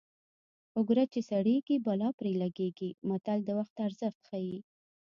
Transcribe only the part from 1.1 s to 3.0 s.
چې سړېږي بلا پرې لګېږي